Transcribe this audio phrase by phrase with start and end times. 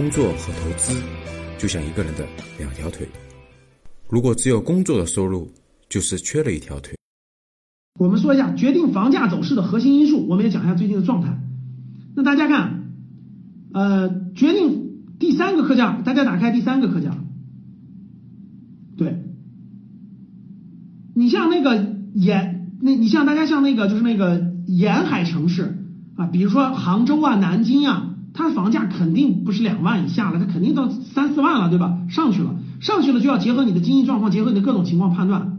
[0.00, 0.98] 工作和投资
[1.58, 2.26] 就像一个人的
[2.58, 3.06] 两条腿，
[4.08, 5.52] 如果只有工作的收入，
[5.90, 6.94] 就是缺了一条腿。
[7.98, 11.38] 我们说一下决定房价走势的核心因素，我们也讲一下最近的状态。
[12.16, 12.94] 那大家看，
[13.74, 17.12] 呃，决定第三个课件，大家打开第三个课件。
[18.96, 19.22] 对，
[21.14, 25.76] 你像那个沿，那你像大家像那个就是那个沿海城市
[26.16, 31.98] 啊，比如说杭州啊、南京啊，它的房价肯定不是两万以下了，它肯定到三四万了，对吧？
[32.08, 35.58] 上去了，上去了就要结合你的经济状况，结合你的各种情况判断。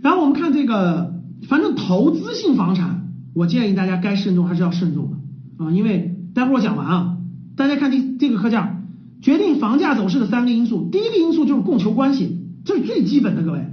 [0.00, 1.18] 然后我们看这个。
[1.48, 7.16] 反正投资性房产，我建议大家该慎重还是要慎重的啊，因为待会儿我讲完啊，
[7.56, 8.84] 大家看这这个课件，
[9.22, 13.64] 决定房价走势的三个因素，第一个因素就是供求关系，这是最基本的，各位，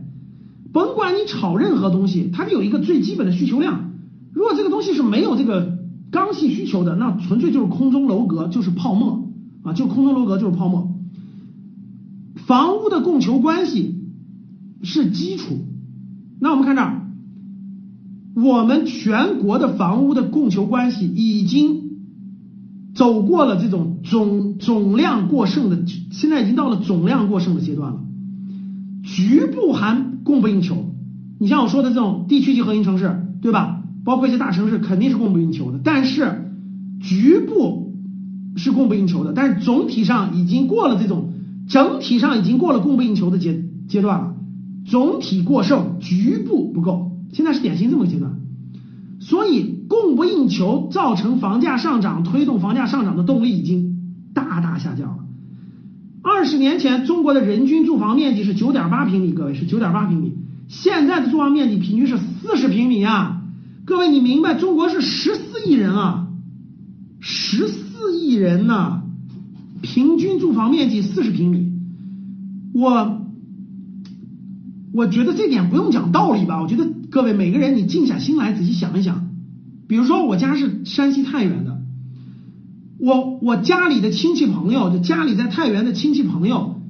[0.72, 3.92] 甭管你炒任何东西，它有一个最基本的需求量，
[4.32, 5.77] 如果这个东西是没有这个
[6.12, 9.30] 刚性需求的，那纯粹就是空中楼阁，就是泡沫
[9.64, 10.94] 啊，就空中楼阁就是泡沫。
[12.36, 13.96] 房屋的供求关系
[14.84, 15.66] 是基础，
[16.40, 17.04] 那我们看这儿。
[18.36, 21.90] 我们全国的房屋的供求关系已经
[22.94, 28.00] 走过了这种总总量过剩的，现在已经到了总量过剩的阶段了。
[29.04, 30.94] 局部还供不应求，
[31.40, 33.82] 你像我说的这种地区级核心城市，对吧？
[34.08, 36.46] 包括一些大城市肯定是供不应求的，但是
[37.02, 37.94] 局部
[38.56, 41.34] 是供不应求的，但是总体上已经过了这种
[41.68, 44.36] 整体上已经过了供不应求的阶阶段了，
[44.86, 47.12] 总体过剩，局部不够。
[47.34, 48.40] 现在是典型这么个阶段，
[49.20, 53.98] 所以供不应求造成房价上涨，推动房价上涨的动力已经
[54.34, 55.26] 大大下降了。
[56.22, 60.38] 二十年前中国的人均住房面积是九点八平米，各位是九点八平米，
[60.70, 63.37] 现在的住房面积平均是四十平米啊！
[63.88, 66.28] 各位你明白，中国是十四亿人啊，
[67.22, 69.04] 十四亿人呢，
[69.82, 71.72] 平均住房面积四十平米，
[72.74, 73.22] 我。
[74.94, 76.60] 我觉得这点不用讲道理吧？
[76.60, 79.30] 我觉得各位每个人你静下心来仔细想一想，
[79.88, 81.82] 比如说我家是山西太原的，
[82.98, 86.82] 我我家里的亲戚朋友，就家里在太原的亲戚朋友，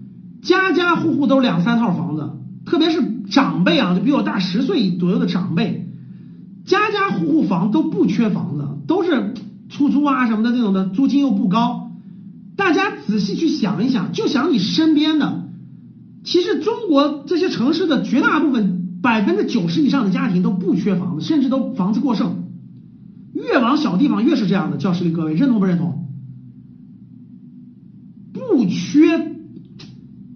[0.42, 2.32] 家家户户都两三套房子，
[2.66, 5.87] 特别是长辈啊，就比我大十岁左右的长辈，
[6.68, 9.34] 家家户户房都不缺房子，都是
[9.70, 11.92] 出租啊什么的这种的，租金又不高。
[12.56, 15.50] 大家仔细去想一想，就想你身边的。
[16.24, 22.44] 其实中国这些城市的绝大部分百分之九十以上的家庭都不缺房子，甚至都房子过剩。
[23.34, 24.78] 越往小地方越是这样的。
[24.78, 26.08] 教室里各位认同不认同？
[28.34, 29.36] 不缺。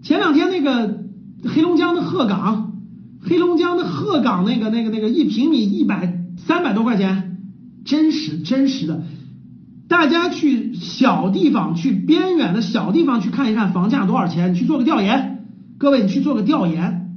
[0.01, 1.03] 前两天那个
[1.43, 2.73] 黑龙江的鹤岗，
[3.21, 7.37] 黑龙江的鹤岗那个那个那个一平米一百三百多块钱，
[7.85, 9.03] 真实真实的。
[9.87, 15.45] 大家去小地方，去边远的小地方去看一看房价多少钱，你去做个调研。
[15.77, 17.15] 各位，你去做个调研，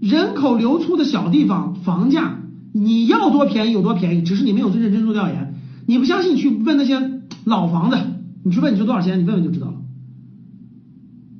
[0.00, 2.40] 人口流出的小地方房价，
[2.74, 5.54] 你要多便宜有多便宜，只是你没有认真做调研。
[5.86, 7.96] 你不相信，去问那些老房子，
[8.44, 9.74] 你去问你说多少钱，你问问就知道了。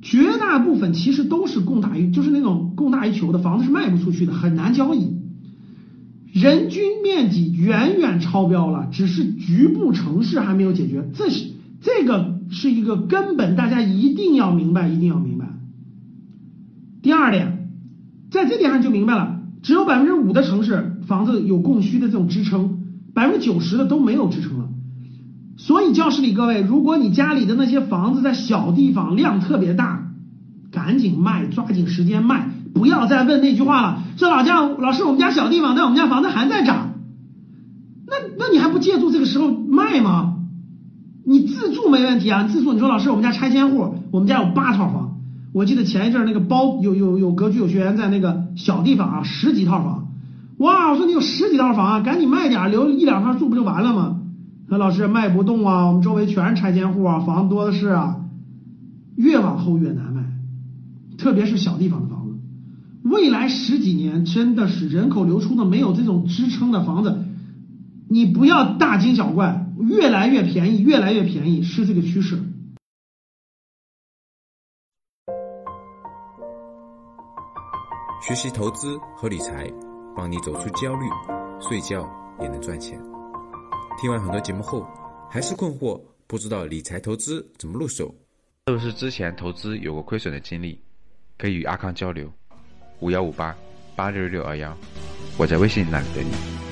[0.01, 5.22] 绝大部分其实都是供大于，就是那种供大于求的房子是卖不出去的，很难交易。
[6.33, 15.45] 人均面积远远超标了，只是局部城市还没有解决，这是这个是一个根本，大家一定要明白，一定要明白。
[17.03, 17.69] 第二点，
[18.31, 22.79] 在这点上就明白了，只有百分之五的城市房子有供需的这种支撑，
[23.13, 24.69] 百分之九十的都没有支撑了。
[25.55, 30.11] 所以教室里各位，如果你家里的那些房子在小地方量特别大，
[30.71, 34.03] 赶紧卖，抓紧时间卖，不要再问那句话了。
[34.17, 36.93] 说老姜老师，我们家小地方，但我们家房子还在涨，
[38.07, 40.35] 那那你还不借助这个时候卖吗？
[41.25, 45.11] 你自住没问题啊，自住你说老师，我们家拆迁户，我们家有八套房。
[45.53, 50.07] 我记得前一阵那个包有有有格局有学员在那个小地方啊，十几套房，
[50.57, 50.89] 哇！
[50.91, 54.17] 我说你有十几套房啊，赶紧卖点，留一两套住不就完了吗？
[54.67, 58.17] 那老师卖不动啊，我们周围全是拆迁户啊，房子多的是啊，
[59.15, 60.23] 越往后越难卖，
[61.17, 62.22] 特别是小地方的房。
[63.03, 67.25] 未来十几年真的是人口流出的没有这种支撑的房子，
[68.09, 72.41] 你不要大惊小怪，越来越便宜，越来越便宜是这个趋势。
[78.25, 79.69] 学习投资和理财，
[80.15, 81.05] 帮你走出焦虑，
[81.59, 82.09] 睡觉
[82.41, 82.97] 也能赚钱。
[83.99, 84.87] 听完很多节目后，
[85.29, 88.15] 还是困惑，不知道理财投资怎么入手？
[88.67, 90.79] 是不是之前投资有过亏损的经历？
[91.37, 92.31] 可以与阿康交流，
[93.03, 93.53] 五幺五八
[93.97, 94.73] 八六六二幺，
[95.35, 96.62] 我在微信那里等你。